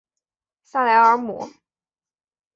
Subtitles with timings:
[0.63, 1.51] 萨莱尔姆。